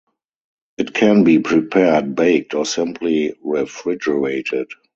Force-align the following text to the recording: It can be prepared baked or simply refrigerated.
It 0.79 0.95
can 0.95 1.23
be 1.23 1.37
prepared 1.37 2.15
baked 2.15 2.55
or 2.55 2.65
simply 2.65 3.35
refrigerated. 3.43 4.69